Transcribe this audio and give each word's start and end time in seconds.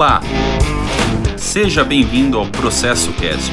Olá! 0.00 0.22
Seja 1.36 1.84
bem-vindo 1.84 2.38
ao 2.38 2.50
Processo 2.50 3.12
Cast, 3.20 3.52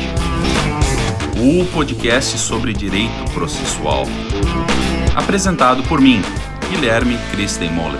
o 1.36 1.70
podcast 1.73 2.38
sobre 2.38 2.71
direito 2.71 3.34
processual. 3.34 4.05
Apresentado 5.14 5.83
por 5.89 6.00
mim, 6.00 6.21
Guilherme 6.71 7.18
Christenmoller. 7.32 8.00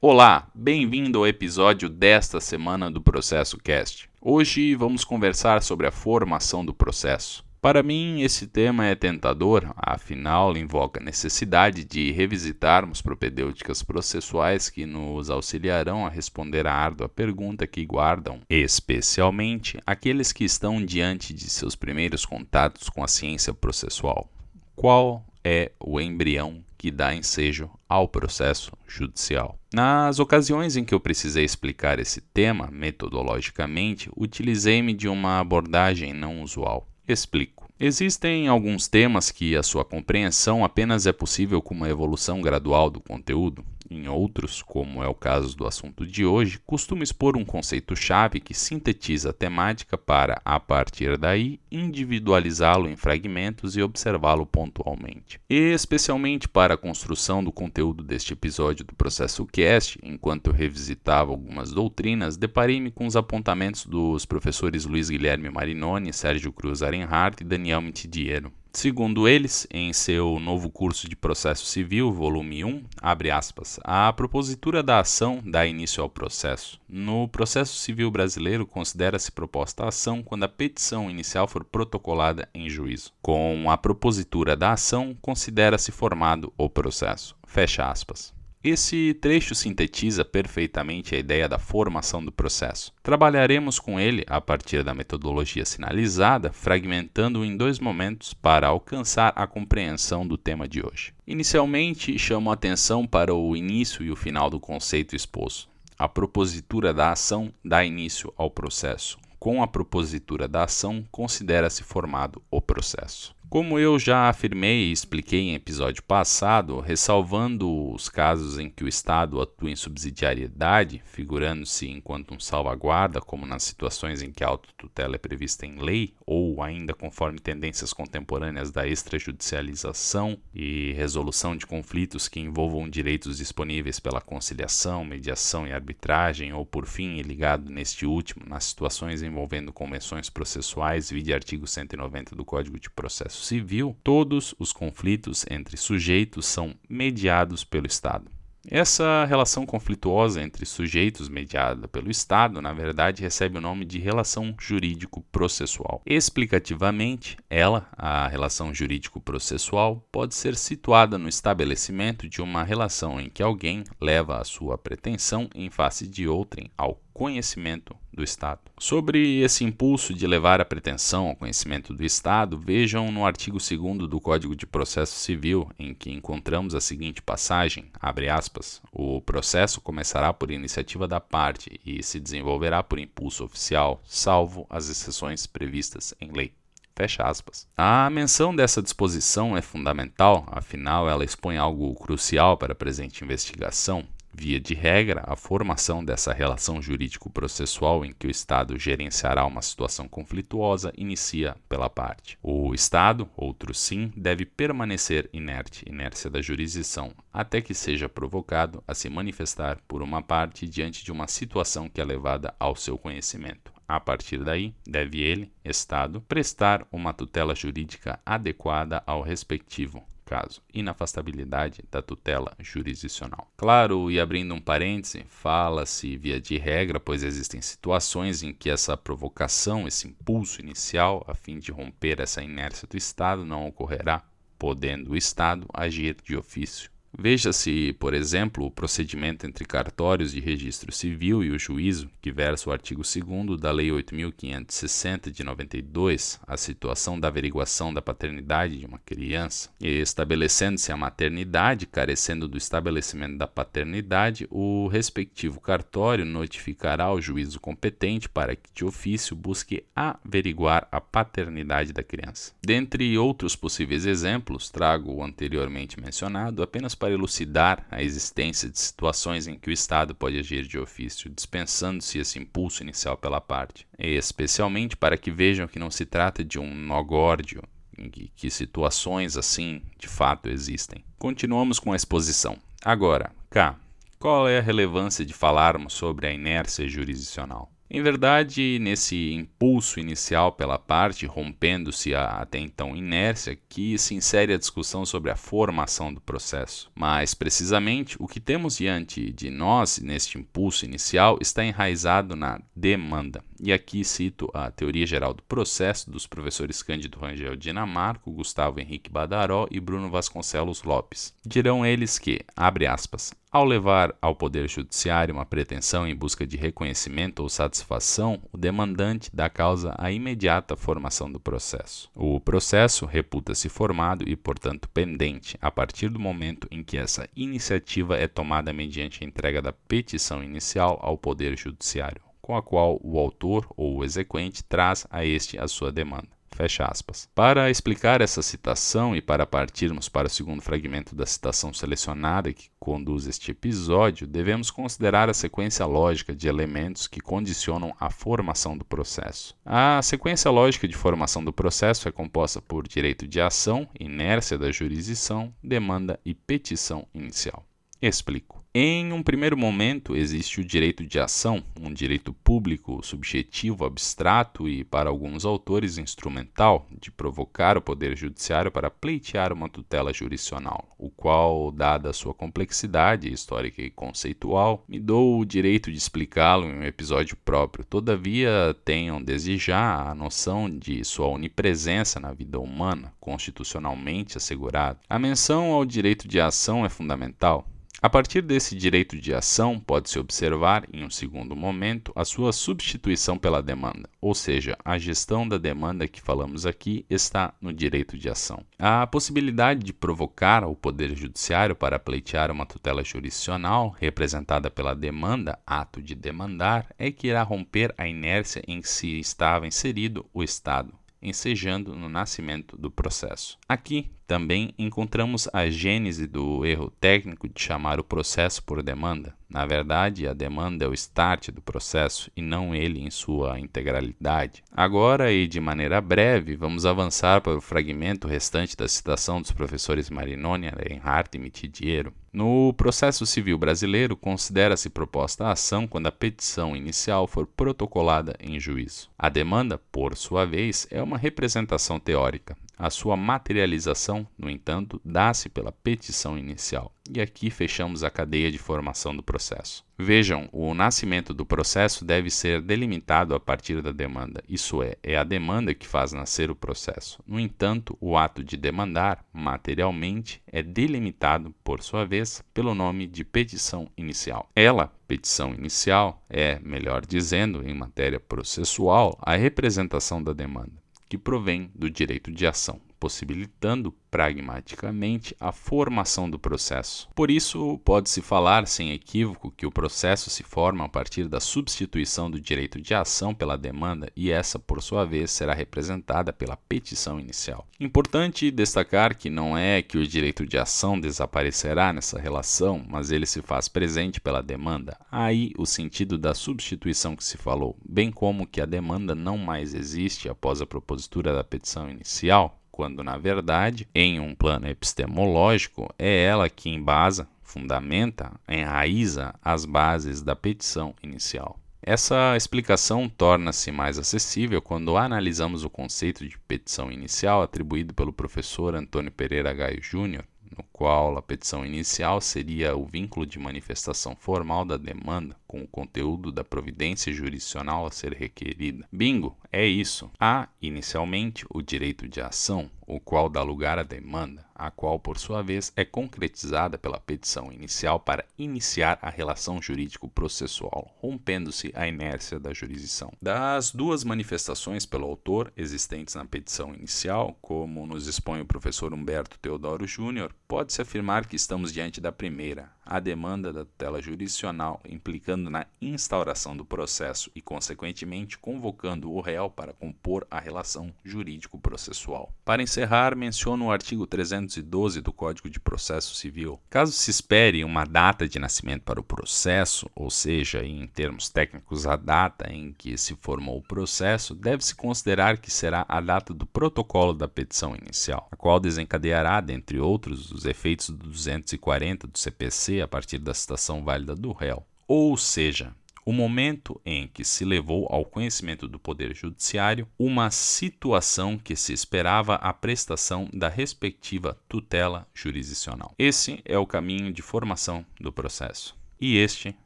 Olá, 0.00 0.48
bem-vindo 0.52 1.18
ao 1.18 1.28
episódio 1.28 1.88
desta 1.88 2.40
semana 2.40 2.90
do 2.90 3.00
Processo 3.00 3.56
Cast. 3.56 4.10
Hoje 4.20 4.74
vamos 4.74 5.04
conversar 5.04 5.62
sobre 5.62 5.86
a 5.86 5.92
formação 5.92 6.64
do 6.64 6.74
processo. 6.74 7.48
Para 7.60 7.82
mim, 7.82 8.22
esse 8.22 8.46
tema 8.46 8.86
é 8.86 8.94
tentador, 8.94 9.74
afinal, 9.76 10.56
invoca 10.56 10.98
a 10.98 11.04
necessidade 11.04 11.84
de 11.84 12.10
revisitarmos 12.10 13.02
propedêuticas 13.02 13.82
processuais 13.82 14.70
que 14.70 14.86
nos 14.86 15.28
auxiliarão 15.28 16.06
a 16.06 16.08
responder 16.08 16.66
à 16.66 16.72
árdua 16.72 17.06
pergunta 17.06 17.66
que 17.66 17.84
guardam, 17.84 18.40
especialmente 18.48 19.78
aqueles 19.86 20.32
que 20.32 20.44
estão 20.44 20.82
diante 20.82 21.34
de 21.34 21.50
seus 21.50 21.76
primeiros 21.76 22.24
contatos 22.24 22.88
com 22.88 23.04
a 23.04 23.08
ciência 23.08 23.52
processual. 23.52 24.30
Qual 24.74 25.22
é 25.44 25.72
o 25.78 26.00
embrião 26.00 26.62
que 26.76 26.90
dá 26.90 27.14
ensejo 27.14 27.70
ao 27.86 28.08
processo 28.08 28.72
judicial. 28.86 29.58
Nas 29.72 30.18
ocasiões 30.18 30.76
em 30.76 30.84
que 30.84 30.94
eu 30.94 31.00
precisei 31.00 31.44
explicar 31.44 31.98
esse 31.98 32.20
tema 32.20 32.70
metodologicamente, 32.72 34.10
utilizei-me 34.16 34.94
de 34.94 35.08
uma 35.08 35.40
abordagem 35.40 36.14
não 36.14 36.42
usual. 36.42 36.89
Explico. 37.10 37.68
Existem 37.80 38.46
alguns 38.46 38.86
temas 38.86 39.32
que 39.32 39.56
a 39.56 39.64
sua 39.64 39.84
compreensão 39.84 40.64
apenas 40.64 41.06
é 41.06 41.12
possível 41.12 41.60
com 41.60 41.74
uma 41.74 41.88
evolução 41.88 42.40
gradual 42.40 42.88
do 42.88 43.00
conteúdo. 43.00 43.64
Em 43.92 44.06
outros, 44.06 44.62
como 44.62 45.02
é 45.02 45.08
o 45.08 45.14
caso 45.14 45.56
do 45.56 45.66
assunto 45.66 46.06
de 46.06 46.24
hoje, 46.24 46.60
costumo 46.64 47.02
expor 47.02 47.36
um 47.36 47.44
conceito-chave 47.44 48.38
que 48.38 48.54
sintetiza 48.54 49.30
a 49.30 49.32
temática 49.32 49.98
para, 49.98 50.40
a 50.44 50.60
partir 50.60 51.18
daí, 51.18 51.58
individualizá-lo 51.72 52.88
em 52.88 52.94
fragmentos 52.94 53.76
e 53.76 53.82
observá-lo 53.82 54.46
pontualmente. 54.46 55.40
E, 55.50 55.72
especialmente 55.72 56.48
para 56.48 56.74
a 56.74 56.78
construção 56.78 57.42
do 57.42 57.50
conteúdo 57.50 58.04
deste 58.04 58.32
episódio 58.32 58.84
do 58.84 58.94
Processo 58.94 59.44
Cast, 59.46 59.98
enquanto 60.04 60.52
revisitava 60.52 61.32
algumas 61.32 61.72
doutrinas, 61.72 62.36
deparei-me 62.36 62.92
com 62.92 63.08
os 63.08 63.16
apontamentos 63.16 63.84
dos 63.86 64.24
professores 64.24 64.84
Luiz 64.84 65.10
Guilherme 65.10 65.50
Marinoni, 65.50 66.12
Sérgio 66.12 66.52
Cruz 66.52 66.80
Arenhardt 66.80 67.42
e 67.42 67.46
Daniel 67.46 67.80
Mitidiero. 67.80 68.52
Segundo 68.72 69.26
eles, 69.26 69.66
em 69.68 69.92
seu 69.92 70.38
novo 70.38 70.70
curso 70.70 71.08
de 71.08 71.16
Processo 71.16 71.66
Civil, 71.66 72.12
volume 72.12 72.64
1, 72.64 72.84
abre 73.02 73.28
aspas, 73.30 73.80
a 73.82 74.12
propositura 74.12 74.80
da 74.80 75.00
ação 75.00 75.42
dá 75.44 75.66
início 75.66 76.00
ao 76.00 76.08
processo. 76.08 76.80
No 76.88 77.26
processo 77.26 77.76
civil 77.76 78.10
brasileiro, 78.12 78.64
considera-se 78.64 79.32
proposta 79.32 79.84
a 79.84 79.88
ação 79.88 80.22
quando 80.22 80.44
a 80.44 80.48
petição 80.48 81.10
inicial 81.10 81.48
for 81.48 81.64
protocolada 81.64 82.48
em 82.54 82.70
juízo. 82.70 83.12
Com 83.20 83.68
a 83.68 83.76
propositura 83.76 84.56
da 84.56 84.72
ação, 84.72 85.16
considera-se 85.20 85.90
formado 85.90 86.52
o 86.56 86.70
processo. 86.70 87.36
Fecha 87.46 87.90
aspas. 87.90 88.32
Esse 88.62 89.14
trecho 89.14 89.54
sintetiza 89.54 90.22
perfeitamente 90.22 91.14
a 91.14 91.18
ideia 91.18 91.48
da 91.48 91.58
formação 91.58 92.22
do 92.22 92.30
processo. 92.30 92.92
Trabalharemos 93.02 93.78
com 93.78 93.98
ele 93.98 94.22
a 94.26 94.38
partir 94.38 94.84
da 94.84 94.92
metodologia 94.92 95.64
sinalizada, 95.64 96.52
fragmentando-o 96.52 97.42
em 97.42 97.56
dois 97.56 97.78
momentos 97.78 98.34
para 98.34 98.68
alcançar 98.68 99.32
a 99.34 99.46
compreensão 99.46 100.26
do 100.26 100.36
tema 100.36 100.68
de 100.68 100.84
hoje. 100.84 101.14
Inicialmente, 101.26 102.18
chamo 102.18 102.50
a 102.50 102.52
atenção 102.54 103.06
para 103.06 103.34
o 103.34 103.56
início 103.56 104.04
e 104.04 104.10
o 104.10 104.16
final 104.16 104.50
do 104.50 104.60
conceito 104.60 105.16
exposto. 105.16 105.66
A 105.98 106.06
propositura 106.06 106.92
da 106.92 107.12
ação 107.12 107.50
dá 107.64 107.82
início 107.82 108.30
ao 108.36 108.50
processo. 108.50 109.16
Com 109.38 109.62
a 109.62 109.66
propositura 109.66 110.46
da 110.46 110.64
ação, 110.64 111.02
considera-se 111.10 111.82
formado 111.82 112.42
o 112.50 112.60
processo. 112.60 113.34
Como 113.50 113.80
eu 113.80 113.98
já 113.98 114.28
afirmei 114.28 114.84
e 114.84 114.92
expliquei 114.92 115.40
em 115.40 115.54
episódio 115.56 116.04
passado, 116.04 116.78
ressalvando 116.78 117.92
os 117.92 118.08
casos 118.08 118.60
em 118.60 118.70
que 118.70 118.84
o 118.84 118.88
Estado 118.88 119.40
atua 119.40 119.68
em 119.68 119.74
subsidiariedade, 119.74 121.02
figurando-se 121.04 121.88
enquanto 121.88 122.32
um 122.32 122.38
salvaguarda, 122.38 123.20
como 123.20 123.44
nas 123.44 123.64
situações 123.64 124.22
em 124.22 124.30
que 124.30 124.44
a 124.44 124.46
autotutela 124.46 125.16
é 125.16 125.18
prevista 125.18 125.66
em 125.66 125.80
lei, 125.80 126.14
ou 126.24 126.62
ainda 126.62 126.94
conforme 126.94 127.40
tendências 127.40 127.92
contemporâneas 127.92 128.70
da 128.70 128.86
extrajudicialização 128.86 130.38
e 130.54 130.92
resolução 130.92 131.56
de 131.56 131.66
conflitos 131.66 132.28
que 132.28 132.38
envolvam 132.38 132.88
direitos 132.88 133.38
disponíveis 133.38 133.98
pela 133.98 134.20
conciliação, 134.20 135.04
mediação 135.04 135.66
e 135.66 135.72
arbitragem, 135.72 136.52
ou 136.52 136.64
por 136.64 136.86
fim, 136.86 137.16
e 137.16 137.22
ligado 137.22 137.68
neste 137.68 138.06
último, 138.06 138.46
nas 138.46 138.66
situações 138.66 139.24
envolvendo 139.24 139.72
convenções 139.72 140.30
processuais, 140.30 141.10
vide 141.10 141.34
artigo 141.34 141.66
190 141.66 142.36
do 142.36 142.44
Código 142.44 142.78
de 142.78 142.88
Processo 142.88 143.39
processo 143.40 143.44
civil, 143.44 143.96
todos 144.04 144.54
os 144.58 144.72
conflitos 144.72 145.44
entre 145.50 145.76
sujeitos 145.76 146.46
são 146.46 146.74
mediados 146.88 147.64
pelo 147.64 147.86
Estado. 147.86 148.30
Essa 148.68 149.24
relação 149.24 149.64
conflituosa 149.64 150.42
entre 150.42 150.66
sujeitos 150.66 151.30
mediada 151.30 151.88
pelo 151.88 152.10
Estado, 152.10 152.60
na 152.60 152.74
verdade, 152.74 153.22
recebe 153.22 153.56
o 153.56 153.60
nome 153.60 153.86
de 153.86 153.98
relação 153.98 154.54
jurídico-processual. 154.60 156.02
Explicativamente, 156.04 157.38
ela, 157.48 157.88
a 157.96 158.28
relação 158.28 158.74
jurídico-processual, 158.74 160.06
pode 160.12 160.34
ser 160.34 160.54
situada 160.56 161.16
no 161.16 161.28
estabelecimento 161.28 162.28
de 162.28 162.42
uma 162.42 162.62
relação 162.62 163.18
em 163.18 163.30
que 163.30 163.42
alguém 163.42 163.82
leva 163.98 164.38
a 164.38 164.44
sua 164.44 164.76
pretensão 164.76 165.48
em 165.54 165.70
face 165.70 166.06
de 166.06 166.28
outrem 166.28 166.70
ao 166.76 167.00
conhecimento 167.20 167.94
do 168.10 168.24
Estado. 168.24 168.60
Sobre 168.78 169.42
esse 169.42 169.62
impulso 169.62 170.14
de 170.14 170.26
levar 170.26 170.58
a 170.58 170.64
pretensão 170.64 171.28
ao 171.28 171.36
conhecimento 171.36 171.92
do 171.92 172.02
Estado, 172.02 172.56
vejam 172.56 173.12
no 173.12 173.26
artigo 173.26 173.58
2 173.58 174.08
do 174.08 174.18
Código 174.18 174.56
de 174.56 174.66
Processo 174.66 175.18
Civil, 175.18 175.70
em 175.78 175.92
que 175.92 176.10
encontramos 176.10 176.74
a 176.74 176.80
seguinte 176.80 177.20
passagem, 177.20 177.90
aspas, 178.00 178.80
o 178.90 179.20
processo 179.20 179.82
começará 179.82 180.32
por 180.32 180.50
iniciativa 180.50 181.06
da 181.06 181.20
parte 181.20 181.78
e 181.84 182.02
se 182.02 182.18
desenvolverá 182.18 182.82
por 182.82 182.98
impulso 182.98 183.44
oficial, 183.44 184.00
salvo 184.06 184.66
as 184.70 184.88
exceções 184.88 185.46
previstas 185.46 186.14
em 186.22 186.32
lei. 186.32 186.54
Fecha 186.96 187.22
aspas. 187.22 187.68
A 187.76 188.08
menção 188.08 188.56
dessa 188.56 188.80
disposição 188.80 189.54
é 189.54 189.60
fundamental, 189.60 190.46
afinal 190.50 191.06
ela 191.06 191.22
expõe 191.22 191.58
algo 191.58 191.94
crucial 191.96 192.56
para 192.56 192.72
a 192.72 192.74
presente 192.76 193.22
investigação, 193.22 194.06
Via 194.32 194.60
de 194.60 194.74
regra, 194.74 195.24
a 195.26 195.34
formação 195.34 196.04
dessa 196.04 196.32
relação 196.32 196.80
jurídico-processual 196.80 198.04
em 198.04 198.12
que 198.12 198.28
o 198.28 198.30
Estado 198.30 198.78
gerenciará 198.78 199.44
uma 199.44 199.60
situação 199.60 200.08
conflituosa 200.08 200.92
inicia 200.96 201.56
pela 201.68 201.90
parte. 201.90 202.38
O 202.40 202.72
Estado, 202.72 203.28
outro 203.36 203.74
sim, 203.74 204.12
deve 204.16 204.46
permanecer 204.46 205.28
inerte, 205.32 205.84
inércia 205.88 206.30
da 206.30 206.40
jurisdição, 206.40 207.12
até 207.32 207.60
que 207.60 207.74
seja 207.74 208.08
provocado 208.08 208.82
a 208.86 208.94
se 208.94 209.10
manifestar 209.10 209.78
por 209.88 210.00
uma 210.00 210.22
parte 210.22 210.66
diante 210.66 211.04
de 211.04 211.10
uma 211.10 211.26
situação 211.26 211.88
que 211.88 212.00
é 212.00 212.04
levada 212.04 212.54
ao 212.58 212.76
seu 212.76 212.96
conhecimento. 212.96 213.72
A 213.86 213.98
partir 213.98 214.38
daí, 214.44 214.72
deve 214.86 215.20
ele, 215.20 215.52
Estado, 215.64 216.20
prestar 216.20 216.86
uma 216.92 217.12
tutela 217.12 217.54
jurídica 217.56 218.20
adequada 218.24 219.02
ao 219.04 219.22
respectivo 219.22 220.04
caso, 220.30 220.62
inafastabilidade 220.72 221.82
da 221.90 222.00
tutela 222.00 222.52
jurisdicional. 222.60 223.50
Claro, 223.56 224.08
e 224.08 224.20
abrindo 224.20 224.54
um 224.54 224.60
parêntese, 224.60 225.24
fala-se 225.28 226.16
via 226.16 226.40
de 226.40 226.56
regra, 226.56 227.00
pois 227.00 227.24
existem 227.24 227.60
situações 227.60 228.44
em 228.44 228.52
que 228.52 228.70
essa 228.70 228.96
provocação, 228.96 229.88
esse 229.88 230.06
impulso 230.06 230.60
inicial, 230.60 231.24
a 231.26 231.34
fim 231.34 231.58
de 231.58 231.72
romper 231.72 232.20
essa 232.20 232.40
inércia 232.40 232.86
do 232.88 232.96
Estado, 232.96 233.44
não 233.44 233.66
ocorrerá, 233.66 234.22
podendo 234.56 235.10
o 235.10 235.16
Estado 235.16 235.66
agir 235.74 236.16
de 236.22 236.36
ofício 236.36 236.92
Veja-se, 237.16 237.92
por 237.98 238.14
exemplo, 238.14 238.64
o 238.64 238.70
procedimento 238.70 239.46
entre 239.46 239.64
cartórios 239.64 240.32
de 240.32 240.40
registro 240.40 240.92
civil 240.92 241.42
e 241.42 241.50
o 241.50 241.58
juízo, 241.58 242.08
que 242.22 242.30
versa 242.30 242.70
o 242.70 242.72
artigo 242.72 243.02
2 243.02 243.60
da 243.60 243.70
Lei 243.70 243.88
8.560 243.88 245.30
de 245.30 245.42
92, 245.42 246.40
a 246.46 246.56
situação 246.56 247.18
da 247.18 247.28
averiguação 247.28 247.92
da 247.92 248.00
paternidade 248.00 248.78
de 248.78 248.86
uma 248.86 248.98
criança, 248.98 249.70
estabelecendo-se 249.80 250.92
a 250.92 250.96
maternidade, 250.96 251.86
carecendo 251.86 252.46
do 252.46 252.56
estabelecimento 252.56 253.36
da 253.36 253.46
paternidade, 253.46 254.46
o 254.50 254.86
respectivo 254.88 255.60
cartório 255.60 256.24
notificará 256.24 257.04
ao 257.04 257.20
juízo 257.20 257.60
competente 257.60 258.28
para 258.28 258.54
que 258.54 258.70
de 258.74 258.84
ofício 258.84 259.34
busque 259.34 259.84
averiguar 259.94 260.86
a 260.92 261.00
paternidade 261.00 261.92
da 261.92 262.02
criança. 262.02 262.52
Dentre 262.62 263.18
outros 263.18 263.56
possíveis 263.56 264.06
exemplos, 264.06 264.70
trago 264.70 265.12
o 265.12 265.24
anteriormente 265.24 266.00
mencionado 266.00 266.62
apenas 266.62 266.94
para 267.00 267.14
elucidar 267.14 267.86
a 267.90 268.02
existência 268.02 268.68
de 268.68 268.78
situações 268.78 269.48
em 269.48 269.58
que 269.58 269.70
o 269.70 269.72
Estado 269.72 270.14
pode 270.14 270.38
agir 270.38 270.66
de 270.66 270.78
ofício, 270.78 271.30
dispensando-se 271.30 272.18
esse 272.18 272.38
impulso 272.38 272.82
inicial 272.82 273.16
pela 273.16 273.40
parte, 273.40 273.88
e 273.98 274.10
especialmente 274.10 274.98
para 274.98 275.16
que 275.16 275.30
vejam 275.30 275.66
que 275.66 275.78
não 275.78 275.90
se 275.90 276.04
trata 276.04 276.44
de 276.44 276.58
um 276.58 276.72
nó 276.74 277.02
górdio, 277.02 277.62
em 277.96 278.10
que, 278.10 278.30
que 278.36 278.50
situações 278.50 279.38
assim 279.38 279.80
de 279.98 280.08
fato 280.08 280.50
existem. 280.50 281.02
Continuamos 281.18 281.80
com 281.80 281.92
a 281.92 281.96
exposição. 281.96 282.58
Agora, 282.84 283.32
K. 283.48 283.76
Qual 284.18 284.46
é 284.46 284.58
a 284.58 284.62
relevância 284.62 285.24
de 285.24 285.32
falarmos 285.32 285.94
sobre 285.94 286.26
a 286.26 286.32
inércia 286.32 286.86
jurisdicional? 286.86 287.72
Em 287.92 288.00
verdade, 288.02 288.78
nesse 288.80 289.32
impulso 289.32 289.98
inicial 289.98 290.52
pela 290.52 290.78
parte, 290.78 291.26
rompendo-se 291.26 292.14
a 292.14 292.40
até 292.40 292.56
então 292.56 292.96
inércia, 292.96 293.58
que 293.68 293.98
se 293.98 294.14
insere 294.14 294.52
a 294.52 294.58
discussão 294.58 295.04
sobre 295.04 295.28
a 295.28 295.34
formação 295.34 296.14
do 296.14 296.20
processo. 296.20 296.88
Mais 296.94 297.34
precisamente, 297.34 298.16
o 298.20 298.28
que 298.28 298.38
temos 298.38 298.76
diante 298.76 299.32
de 299.32 299.50
nós 299.50 299.98
neste 299.98 300.38
impulso 300.38 300.84
inicial 300.84 301.36
está 301.40 301.64
enraizado 301.64 302.36
na 302.36 302.60
demanda. 302.76 303.42
E 303.60 303.72
aqui 303.72 304.04
cito 304.04 304.48
a 304.54 304.70
teoria 304.70 305.04
geral 305.04 305.34
do 305.34 305.42
processo 305.42 306.10
dos 306.12 306.28
professores 306.28 306.84
Cândido 306.84 307.18
Rangel 307.18 307.56
Dinamarco, 307.56 308.30
Gustavo 308.30 308.78
Henrique 308.78 309.10
Badaró 309.10 309.66
e 309.68 309.80
Bruno 309.80 310.08
Vasconcelos 310.08 310.84
Lopes. 310.84 311.34
Dirão 311.44 311.84
eles 311.84 312.20
que, 312.20 312.40
abre 312.56 312.86
aspas, 312.86 313.34
ao 313.50 313.64
levar 313.64 314.14
ao 314.22 314.34
Poder 314.34 314.68
Judiciário 314.68 315.34
uma 315.34 315.44
pretensão 315.44 316.06
em 316.06 316.14
busca 316.14 316.46
de 316.46 316.56
reconhecimento 316.56 317.42
ou 317.42 317.48
satisfação, 317.48 318.40
o 318.52 318.56
demandante 318.56 319.28
dá 319.34 319.50
causa 319.50 319.94
à 319.98 320.12
imediata 320.12 320.76
formação 320.76 321.30
do 321.30 321.40
processo. 321.40 322.08
O 322.14 322.38
processo 322.38 323.06
reputa-se 323.06 323.68
formado 323.68 324.24
e, 324.28 324.36
portanto, 324.36 324.88
pendente 324.88 325.58
a 325.60 325.70
partir 325.70 326.08
do 326.08 326.20
momento 326.20 326.68
em 326.70 326.84
que 326.84 326.96
essa 326.96 327.28
iniciativa 327.34 328.16
é 328.16 328.28
tomada 328.28 328.72
mediante 328.72 329.24
a 329.24 329.26
entrega 329.26 329.60
da 329.60 329.72
petição 329.72 330.44
inicial 330.44 330.98
ao 331.02 331.18
Poder 331.18 331.58
Judiciário, 331.58 332.22
com 332.40 332.56
a 332.56 332.62
qual 332.62 333.00
o 333.02 333.18
autor 333.18 333.66
ou 333.76 333.96
o 333.96 334.04
exequente 334.04 334.62
traz 334.62 335.06
a 335.10 335.24
este 335.24 335.58
a 335.58 335.66
sua 335.66 335.90
demanda. 335.90 336.39
Fecha 336.60 336.84
aspas. 336.84 337.26
Para 337.34 337.70
explicar 337.70 338.20
essa 338.20 338.42
citação 338.42 339.16
e 339.16 339.22
para 339.22 339.46
partirmos 339.46 340.10
para 340.10 340.26
o 340.26 340.30
segundo 340.30 340.60
fragmento 340.60 341.14
da 341.14 341.24
citação 341.24 341.72
selecionada 341.72 342.52
que 342.52 342.68
conduz 342.78 343.26
este 343.26 343.52
episódio, 343.52 344.26
devemos 344.26 344.70
considerar 344.70 345.30
a 345.30 345.34
sequência 345.34 345.86
lógica 345.86 346.34
de 346.34 346.48
elementos 346.48 347.06
que 347.06 347.18
condicionam 347.18 347.94
a 347.98 348.10
formação 348.10 348.76
do 348.76 348.84
processo. 348.84 349.56
A 349.64 350.02
sequência 350.02 350.50
lógica 350.50 350.86
de 350.86 350.94
formação 350.94 351.42
do 351.42 351.50
processo 351.50 352.06
é 352.06 352.12
composta 352.12 352.60
por 352.60 352.86
direito 352.86 353.26
de 353.26 353.40
ação, 353.40 353.88
inércia 353.98 354.58
da 354.58 354.70
jurisdição, 354.70 355.54
demanda 355.64 356.20
e 356.26 356.34
petição 356.34 357.06
inicial. 357.14 357.64
Explico. 358.02 358.59
Em 358.72 359.12
um 359.12 359.20
primeiro 359.20 359.56
momento, 359.56 360.14
existe 360.14 360.60
o 360.60 360.64
direito 360.64 361.04
de 361.04 361.18
ação, 361.18 361.60
um 361.76 361.92
direito 361.92 362.32
público, 362.32 363.04
subjetivo, 363.04 363.84
abstrato 363.84 364.68
e, 364.68 364.84
para 364.84 365.10
alguns 365.10 365.44
autores, 365.44 365.98
instrumental, 365.98 366.86
de 367.00 367.10
provocar 367.10 367.76
o 367.76 367.82
Poder 367.82 368.16
Judiciário 368.16 368.70
para 368.70 368.88
pleitear 368.88 369.52
uma 369.52 369.68
tutela 369.68 370.12
jurisdicional, 370.12 370.94
o 370.96 371.10
qual, 371.10 371.72
dada 371.72 372.10
a 372.10 372.12
sua 372.12 372.32
complexidade 372.32 373.32
histórica 373.32 373.82
e 373.82 373.90
conceitual, 373.90 374.84
me 374.88 375.00
dou 375.00 375.40
o 375.40 375.44
direito 375.44 375.90
de 375.90 375.98
explicá-lo 375.98 376.66
em 376.66 376.78
um 376.78 376.84
episódio 376.84 377.36
próprio. 377.44 377.84
Todavia, 377.84 378.72
tenham 378.84 379.20
desde 379.20 379.58
já 379.58 380.10
a 380.10 380.14
noção 380.14 380.70
de 380.70 381.04
sua 381.04 381.26
onipresença 381.26 382.20
na 382.20 382.32
vida 382.32 382.60
humana, 382.60 383.12
constitucionalmente 383.18 384.36
assegurada. 384.36 385.00
A 385.08 385.18
menção 385.18 385.72
ao 385.72 385.84
direito 385.84 386.28
de 386.28 386.40
ação 386.40 386.86
é 386.86 386.88
fundamental. 386.88 387.66
A 388.02 388.08
partir 388.08 388.40
desse 388.40 388.74
direito 388.74 389.18
de 389.18 389.34
ação, 389.34 389.78
pode-se 389.78 390.18
observar, 390.18 390.86
em 390.90 391.04
um 391.04 391.10
segundo 391.10 391.54
momento, 391.54 392.10
a 392.16 392.24
sua 392.24 392.50
substituição 392.50 393.36
pela 393.36 393.62
demanda, 393.62 394.08
ou 394.22 394.34
seja, 394.34 394.74
a 394.82 394.96
gestão 394.96 395.46
da 395.46 395.58
demanda 395.58 396.08
que 396.08 396.18
falamos 396.18 396.64
aqui 396.64 397.04
está 397.10 397.52
no 397.60 397.74
direito 397.74 398.16
de 398.16 398.30
ação. 398.30 398.64
A 398.78 399.06
possibilidade 399.06 399.84
de 399.84 399.92
provocar 399.92 400.64
o 400.64 400.74
Poder 400.74 401.14
Judiciário 401.14 401.76
para 401.76 401.98
pleitear 401.98 402.50
uma 402.50 402.64
tutela 402.64 403.04
jurisdicional, 403.04 403.94
representada 403.98 404.70
pela 404.70 404.94
demanda, 404.94 405.58
ato 405.66 406.00
de 406.00 406.14
demandar, 406.14 406.86
é 406.98 407.10
que 407.10 407.28
irá 407.28 407.42
romper 407.42 407.94
a 407.98 408.08
inércia 408.08 408.62
em 408.66 408.80
que 408.80 408.88
se 408.88 409.20
estava 409.20 409.66
inserido 409.66 410.24
o 410.32 410.42
Estado 410.42 410.99
ensejando 411.22 411.94
no 411.94 412.08
nascimento 412.08 412.76
do 412.76 412.90
processo. 412.90 413.58
Aqui 413.68 414.10
também 414.26 414.72
encontramos 414.78 415.48
a 415.52 415.68
gênese 415.68 416.26
do 416.26 416.64
erro 416.64 416.90
técnico 417.00 417.48
de 417.48 417.60
chamar 417.60 417.98
o 417.98 418.04
processo 418.04 418.62
por 418.62 418.82
demanda. 418.82 419.34
Na 419.48 419.66
verdade, 419.66 420.28
a 420.28 420.32
demanda 420.32 420.84
é 420.84 420.88
o 420.88 420.94
start 420.94 421.50
do 421.50 421.60
processo 421.60 422.30
e 422.36 422.40
não 422.40 422.72
ele 422.72 423.00
em 423.00 423.10
sua 423.10 423.58
integralidade. 423.58 424.62
Agora, 424.70 425.32
e 425.32 425.48
de 425.48 425.58
maneira 425.58 426.00
breve, 426.00 426.54
vamos 426.54 426.86
avançar 426.86 427.40
para 427.40 427.56
o 427.56 427.60
fragmento 427.60 428.28
restante 428.28 428.76
da 428.76 428.86
citação 428.86 429.40
dos 429.40 429.50
professores 429.50 430.08
Marinoni, 430.08 430.68
Reinhardt 430.68 431.36
e 431.36 431.40
Mitidiero. 431.40 432.14
No 432.32 432.72
processo 432.74 433.26
civil 433.26 433.58
brasileiro, 433.58 434.16
considera-se 434.16 434.88
proposta 434.88 435.46
a 435.46 435.52
ação 435.52 435.88
quando 435.88 436.06
a 436.06 436.12
petição 436.12 436.76
inicial 436.76 437.26
for 437.26 437.44
protocolada 437.44 438.36
em 438.38 438.60
juízo. 438.60 439.10
A 439.18 439.28
demanda, 439.28 439.78
por 439.90 440.16
sua 440.16 440.46
vez, 440.46 440.86
é 440.92 441.02
uma 441.02 441.18
representação 441.18 441.98
teórica. 441.98 442.56
A 442.82 442.88
sua 442.88 443.14
materialização, 443.14 444.26
no 444.38 444.48
entanto, 444.48 444.98
dá-se 445.04 445.50
pela 445.50 445.70
petição 445.70 446.38
inicial. 446.38 446.94
E 447.14 447.20
aqui 447.20 447.50
fechamos 447.50 448.02
a 448.02 448.08
cadeia 448.08 448.50
de 448.50 448.56
formação 448.56 449.14
do 449.14 449.22
processo. 449.22 449.84
Vejam, 449.98 450.48
o 450.50 450.72
nascimento 450.72 451.34
do 451.34 451.44
processo 451.44 452.06
deve 452.06 452.30
ser 452.30 452.62
delimitado 452.62 453.34
a 453.34 453.38
partir 453.38 453.82
da 453.82 453.92
demanda, 453.92 454.42
isso 454.48 454.82
é, 454.82 454.96
é 455.02 455.14
a 455.18 455.24
demanda 455.24 455.74
que 455.74 455.86
faz 455.86 456.12
nascer 456.12 456.50
o 456.50 456.56
processo. 456.56 457.22
No 457.26 457.38
entanto, 457.38 457.98
o 458.00 458.16
ato 458.16 458.42
de 458.42 458.56
demandar, 458.56 459.26
materialmente, 459.30 460.40
é 460.46 460.62
delimitado, 460.62 461.54
por 461.62 461.82
sua 461.82 462.06
vez, 462.06 462.42
pelo 462.54 462.74
nome 462.74 463.06
de 463.06 463.26
petição 463.26 463.90
inicial. 463.94 464.48
Ela, 464.56 464.90
petição 465.06 465.52
inicial, 465.52 466.24
é, 466.30 466.58
melhor 466.60 467.04
dizendo, 467.04 467.62
em 467.62 467.74
matéria 467.74 468.18
processual, 468.18 469.18
a 469.20 469.36
representação 469.36 470.22
da 470.22 470.32
demanda 470.32 470.80
que 471.10 471.18
provém 471.18 471.72
do 471.74 471.90
direito 471.90 472.30
de 472.30 472.46
ação, 472.46 472.80
possibilitando 473.00 473.92
pragmaticamente 474.10 475.34
a 475.40 475.52
formação 475.52 476.28
do 476.28 476.38
processo. 476.38 477.08
Por 477.14 477.30
isso, 477.30 477.80
pode-se 477.84 478.20
falar 478.20 478.66
sem 478.66 478.92
equívoco 478.92 479.50
que 479.50 479.64
o 479.64 479.70
processo 479.70 480.28
se 480.28 480.42
forma 480.42 480.84
a 480.84 480.88
partir 480.88 481.28
da 481.28 481.40
substituição 481.40 482.30
do 482.30 482.40
direito 482.40 482.80
de 482.80 482.92
ação 482.92 483.34
pela 483.34 483.56
demanda 483.56 484.12
e 484.14 484.30
essa, 484.30 484.58
por 484.58 484.82
sua 484.82 485.04
vez, 485.04 485.30
será 485.30 485.54
representada 485.54 486.32
pela 486.32 486.56
petição 486.56 487.18
inicial. 487.18 487.66
Importante 487.78 488.50
destacar 488.50 489.16
que 489.16 489.30
não 489.30 489.56
é 489.56 489.80
que 489.80 489.96
o 489.96 490.06
direito 490.06 490.44
de 490.44 490.58
ação 490.58 491.00
desaparecerá 491.00 491.92
nessa 491.92 492.18
relação, 492.18 492.84
mas 492.86 493.10
ele 493.10 493.24
se 493.24 493.40
faz 493.40 493.68
presente 493.68 494.20
pela 494.20 494.42
demanda. 494.42 494.98
Aí 495.10 495.52
o 495.56 495.64
sentido 495.64 496.18
da 496.18 496.34
substituição 496.34 497.16
que 497.16 497.24
se 497.24 497.38
falou, 497.38 497.78
bem 497.88 498.10
como 498.10 498.46
que 498.46 498.60
a 498.60 498.66
demanda 498.66 499.14
não 499.14 499.38
mais 499.38 499.72
existe 499.72 500.28
após 500.28 500.60
a 500.60 500.66
propositura 500.66 501.32
da 501.32 501.44
petição 501.44 501.88
inicial, 501.88 502.59
quando 502.80 503.04
na 503.04 503.18
verdade, 503.18 503.86
em 503.94 504.18
um 504.18 504.34
plano 504.34 504.66
epistemológico, 504.66 505.94
é 505.98 506.24
ela 506.24 506.48
que 506.48 506.70
embasa, 506.70 507.28
fundamenta, 507.42 508.32
enraiza 508.48 509.34
as 509.44 509.66
bases 509.66 510.22
da 510.22 510.34
petição 510.34 510.94
inicial. 511.02 511.60
Essa 511.82 512.34
explicação 512.34 513.06
torna-se 513.06 513.70
mais 513.70 513.98
acessível 513.98 514.62
quando 514.62 514.96
analisamos 514.96 515.62
o 515.62 515.68
conceito 515.68 516.26
de 516.26 516.38
petição 516.38 516.90
inicial 516.90 517.42
atribuído 517.42 517.92
pelo 517.92 518.14
professor 518.14 518.74
Antônio 518.74 519.12
Pereira 519.12 519.52
Gaio 519.52 519.82
Júnior, 519.82 520.24
no 520.56 520.64
qual 520.80 521.18
a 521.18 521.20
petição 521.20 521.66
inicial 521.66 522.22
seria 522.22 522.74
o 522.74 522.86
vínculo 522.86 523.26
de 523.26 523.38
manifestação 523.38 524.16
formal 524.16 524.64
da 524.64 524.78
demanda 524.78 525.36
com 525.46 525.60
o 525.60 525.66
conteúdo 525.66 526.32
da 526.32 526.42
providência 526.42 527.12
jurisdicional 527.12 527.84
a 527.84 527.90
ser 527.90 528.14
requerida. 528.14 528.88
Bingo, 528.90 529.36
é 529.52 529.66
isso. 529.66 530.10
Há, 530.18 530.48
inicialmente, 530.62 531.44
o 531.50 531.60
direito 531.60 532.08
de 532.08 532.20
ação, 532.20 532.70
o 532.86 533.00
qual 533.00 533.28
dá 533.28 533.42
lugar 533.42 533.76
à 533.76 533.82
demanda, 533.82 534.46
a 534.54 534.70
qual, 534.70 534.98
por 535.00 535.18
sua 535.18 535.42
vez, 535.42 535.72
é 535.74 535.84
concretizada 535.84 536.78
pela 536.78 537.00
petição 537.00 537.52
inicial 537.52 537.98
para 537.98 538.24
iniciar 538.38 538.96
a 539.02 539.10
relação 539.10 539.60
jurídico-processual, 539.60 540.94
rompendo-se 540.98 541.72
a 541.74 541.88
inércia 541.88 542.38
da 542.38 542.52
jurisdição. 542.52 543.12
Das 543.20 543.72
duas 543.72 544.04
manifestações 544.04 544.86
pelo 544.86 545.06
autor 545.06 545.52
existentes 545.56 546.14
na 546.14 546.24
petição 546.24 546.72
inicial, 546.72 547.36
como 547.42 547.86
nos 547.86 548.06
expõe 548.06 548.40
o 548.40 548.46
professor 548.46 548.94
Humberto 548.94 549.36
Teodoro 549.40 549.84
Júnior, 549.84 550.32
pode-se 550.70 550.82
afirmar 550.82 551.26
que 551.26 551.34
estamos 551.34 551.72
diante 551.72 552.00
da 552.00 552.12
primeira, 552.12 552.70
a 552.86 553.00
demanda 553.00 553.52
da 553.52 553.64
tutela 553.64 554.00
jurisdicional, 554.00 554.80
implicando 554.88 555.50
na 555.50 555.66
instauração 555.82 556.56
do 556.56 556.64
processo 556.64 557.30
e, 557.34 557.42
consequentemente, 557.42 558.38
convocando 558.38 559.10
o 559.10 559.20
réu 559.20 559.50
para 559.50 559.72
compor 559.72 560.24
a 560.30 560.38
relação 560.38 560.92
jurídico-processual. 561.04 562.32
Para 562.44 562.62
encerrar, 562.62 563.16
menciono 563.16 563.66
o 563.66 563.72
artigo 563.72 564.06
312 564.06 565.00
do 565.00 565.12
Código 565.12 565.50
de 565.50 565.58
Processo 565.58 566.14
Civil. 566.14 566.60
Caso 566.70 566.92
se 566.92 567.10
espere 567.10 567.64
uma 567.64 567.84
data 567.84 568.28
de 568.28 568.38
nascimento 568.38 568.82
para 568.82 569.00
o 569.00 569.04
processo, 569.04 569.90
ou 569.94 570.08
seja, 570.08 570.64
em 570.64 570.86
termos 570.86 571.28
técnicos, 571.28 571.84
a 571.84 571.96
data 571.96 572.52
em 572.52 572.72
que 572.72 572.96
se 572.96 573.16
formou 573.16 573.58
o 573.58 573.62
processo, 573.62 574.36
deve-se 574.36 574.74
considerar 574.74 575.38
que 575.38 575.50
será 575.50 575.84
a 575.88 576.00
data 576.00 576.32
do 576.32 576.46
protocolo 576.46 577.12
da 577.12 577.26
petição 577.26 577.74
inicial, 577.74 578.28
a 578.30 578.36
qual 578.36 578.60
desencadeará, 578.60 579.40
dentre 579.40 579.80
outros, 579.80 580.30
os 580.30 580.44
efeitos 580.44 580.59
efeitos 580.60 580.90
do 580.90 581.08
240 581.08 582.06
do 582.06 582.18
CPC 582.18 582.82
a 582.82 582.88
partir 582.88 583.18
da 583.18 583.32
citação 583.32 583.82
válida 583.82 584.14
do 584.14 584.32
réu. 584.32 584.66
Ou 584.86 585.16
seja, 585.16 585.74
o 586.04 586.12
momento 586.12 586.80
em 586.84 587.08
que 587.08 587.24
se 587.24 587.44
levou 587.44 587.86
ao 587.90 588.04
conhecimento 588.04 588.68
do 588.68 588.78
Poder 588.78 589.14
Judiciário 589.14 589.88
uma 589.98 590.30
situação 590.30 591.38
que 591.38 591.56
se 591.56 591.72
esperava 591.72 592.34
a 592.34 592.52
prestação 592.52 593.28
da 593.32 593.48
respectiva 593.48 594.38
tutela 594.48 595.06
jurisdicional. 595.14 595.94
Esse 595.98 596.40
é 596.44 596.58
o 596.58 596.66
caminho 596.66 597.12
de 597.12 597.22
formação 597.22 597.84
do 597.98 598.12
processo. 598.12 598.76
E 599.00 599.16
este 599.16 599.56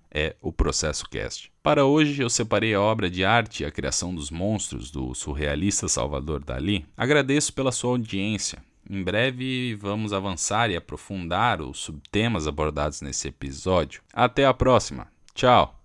é 0.12 0.36
o 0.40 0.52
Processo 0.52 1.08
Cast. 1.08 1.50
Para 1.60 1.84
hoje 1.84 2.22
eu 2.22 2.30
separei 2.30 2.72
a 2.72 2.80
obra 2.80 3.10
de 3.10 3.24
arte 3.24 3.64
a 3.64 3.70
criação 3.70 4.14
dos 4.14 4.30
monstros 4.30 4.90
do 4.90 5.12
surrealista 5.12 5.88
Salvador 5.88 6.44
Dali. 6.44 6.86
Agradeço 6.96 7.52
pela 7.52 7.72
sua 7.72 7.90
audiência. 7.90 8.62
Em 8.88 9.02
breve 9.02 9.74
vamos 9.74 10.12
avançar 10.12 10.70
e 10.70 10.76
aprofundar 10.76 11.60
os 11.60 11.78
subtemas 11.78 12.46
abordados 12.46 13.00
nesse 13.00 13.28
episódio. 13.28 14.02
Até 14.12 14.44
a 14.44 14.54
próxima. 14.54 15.06
Tchau. 15.34 15.83